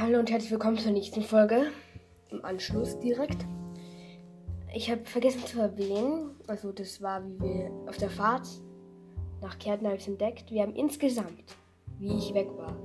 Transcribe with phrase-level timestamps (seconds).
[0.00, 1.72] Hallo und herzlich willkommen zur nächsten Folge.
[2.30, 3.44] Im Anschluss direkt.
[4.72, 8.46] Ich habe vergessen zu erwähnen, also das war, wie wir auf der Fahrt
[9.40, 10.52] nach Kärnten entdeckt.
[10.52, 11.56] Wir haben insgesamt,
[11.98, 12.76] wie ich weg war,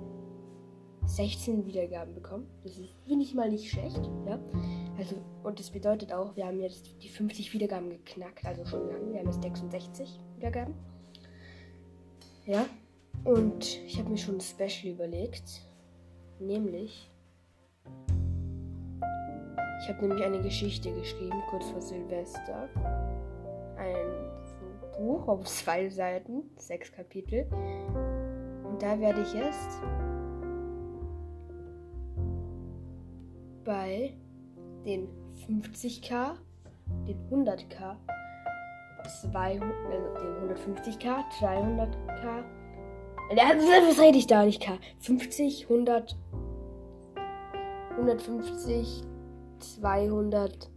[1.06, 2.48] 16 Wiedergaben bekommen.
[2.64, 4.40] Das ist, finde ich mal nicht schlecht, ja.
[4.98, 9.14] Also, und das bedeutet auch, wir haben jetzt die 50 Wiedergaben geknackt, also schon lange.
[9.14, 10.74] Wir haben jetzt 66 Wiedergaben.
[12.48, 12.66] Ja.
[13.24, 15.62] Und ich habe mir schon ein Special überlegt.
[16.40, 17.10] Nämlich.
[19.82, 22.70] Ich habe nämlich eine Geschichte geschrieben, kurz vor Silvester.
[23.78, 24.34] Ein
[24.98, 27.46] Buch auf zwei Seiten, sechs Kapitel.
[28.64, 29.82] Und da werde ich jetzt
[33.64, 34.14] bei
[34.86, 35.08] den
[35.48, 36.36] 50k,
[37.08, 37.96] den 100k,
[39.22, 39.64] 200,
[40.16, 42.44] also den 150k, 200k,
[43.36, 44.78] was rede ich da nicht K?
[45.00, 46.16] 50, 100,
[47.98, 49.04] 150,
[49.60, 50.70] 200,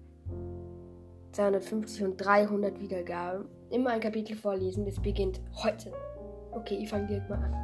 [1.33, 3.47] 250 und 300 Wiedergaben.
[3.71, 4.85] Immer ein Kapitel vorlesen.
[4.85, 5.93] Das beginnt heute.
[6.53, 7.55] Okay, ich fange direkt mal an.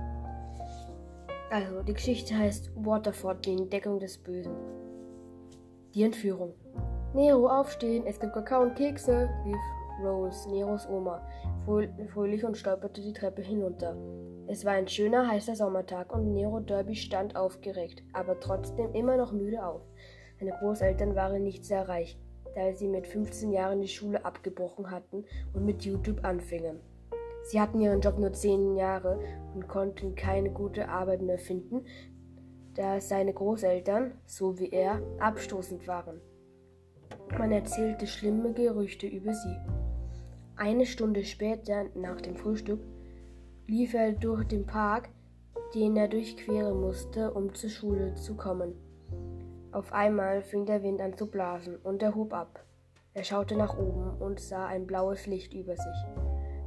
[1.50, 4.54] Also, die Geschichte heißt Waterford, die Entdeckung des Bösen.
[5.94, 6.54] Die Entführung.
[7.14, 9.56] Nero, aufstehen, es gibt Kakao und Kekse, rief
[10.02, 11.20] Rose, Neros Oma,
[11.64, 13.96] fröhlich und stolperte die Treppe hinunter.
[14.48, 19.32] Es war ein schöner, heißer Sommertag und Nero Derby stand aufgeregt, aber trotzdem immer noch
[19.32, 19.82] müde auf.
[20.38, 22.18] Seine Großeltern waren nicht sehr reich,
[22.54, 26.80] da sie mit 15 Jahren die Schule abgebrochen hatten und mit YouTube anfingen.
[27.44, 29.18] Sie hatten ihren Job nur 10 Jahre
[29.54, 31.84] und konnten keine gute Arbeit mehr finden,
[32.74, 36.20] da seine Großeltern, so wie er, abstoßend waren.
[37.38, 39.81] Man erzählte schlimme Gerüchte über sie.
[40.62, 42.78] Eine Stunde später, nach dem Frühstück,
[43.66, 45.08] lief er durch den Park,
[45.74, 48.72] den er durchqueren musste, um zur Schule zu kommen.
[49.72, 52.64] Auf einmal fing der Wind an zu blasen und er hob ab.
[53.12, 56.06] Er schaute nach oben und sah ein blaues Licht über sich.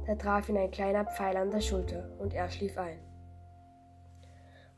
[0.06, 2.98] Da traf ihn ein kleiner Pfeil an der Schulter und er schlief ein.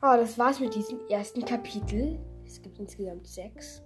[0.01, 2.17] Oh, das war's mit diesem ersten Kapitel.
[2.45, 3.83] Es gibt insgesamt sechs.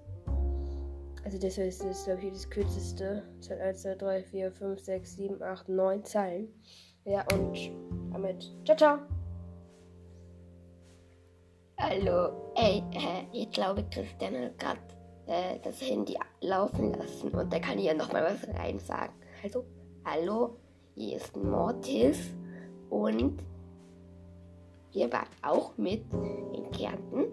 [1.23, 3.23] Also das ist, das glaube ich, das kürzeste.
[3.39, 6.47] Es hat 1, 2, 3, 4, 5, 6, 7, 8, 9 Zeilen.
[7.05, 7.71] Ja, und
[8.11, 8.51] damit.
[8.65, 8.99] Ciao, ciao.
[11.79, 14.79] Hallo, ey, äh, ich glaube, Christian hat gerade
[15.27, 19.13] äh, das Handy laufen lassen und da kann ich ja nochmal was rein sagen.
[19.43, 19.65] Also,
[20.05, 20.57] hallo,
[20.95, 22.31] hier ist Mortis
[22.89, 23.43] und
[24.93, 26.03] wir waren auch mit
[26.53, 27.25] in Kärnten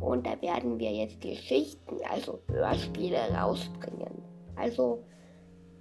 [0.00, 4.22] und da werden wir jetzt Geschichten, also Hörspiele rausbringen.
[4.56, 5.04] Also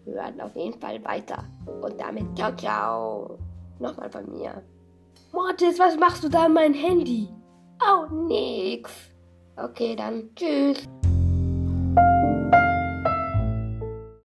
[0.06, 1.44] hören auf jeden Fall weiter.
[1.82, 3.40] Und damit ciao, ciao.
[3.80, 4.62] Nochmal von mir.
[5.32, 7.30] Mortis, was machst du da an mein Handy?
[7.82, 8.92] Oh, nix.
[9.56, 10.88] Okay, dann tschüss.